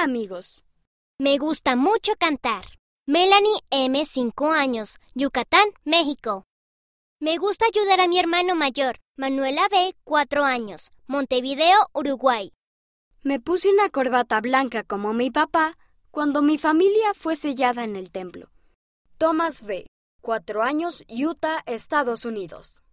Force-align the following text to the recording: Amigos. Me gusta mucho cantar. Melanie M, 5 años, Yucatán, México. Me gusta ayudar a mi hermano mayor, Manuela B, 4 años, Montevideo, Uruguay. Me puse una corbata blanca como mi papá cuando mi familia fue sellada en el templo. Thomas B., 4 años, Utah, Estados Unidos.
Amigos. 0.00 0.64
Me 1.18 1.38
gusta 1.38 1.74
mucho 1.74 2.12
cantar. 2.16 2.64
Melanie 3.06 3.58
M, 3.70 4.04
5 4.04 4.52
años, 4.52 5.00
Yucatán, 5.14 5.70
México. 5.84 6.44
Me 7.20 7.36
gusta 7.36 7.64
ayudar 7.66 8.00
a 8.00 8.06
mi 8.06 8.20
hermano 8.20 8.54
mayor, 8.54 9.00
Manuela 9.16 9.66
B, 9.68 9.96
4 10.04 10.44
años, 10.44 10.92
Montevideo, 11.08 11.88
Uruguay. 11.92 12.52
Me 13.24 13.40
puse 13.40 13.70
una 13.70 13.88
corbata 13.88 14.40
blanca 14.40 14.84
como 14.84 15.14
mi 15.14 15.32
papá 15.32 15.76
cuando 16.12 16.42
mi 16.42 16.58
familia 16.58 17.12
fue 17.14 17.34
sellada 17.34 17.82
en 17.82 17.96
el 17.96 18.12
templo. 18.12 18.50
Thomas 19.16 19.64
B., 19.64 19.86
4 20.22 20.62
años, 20.62 21.04
Utah, 21.08 21.64
Estados 21.66 22.24
Unidos. 22.24 22.84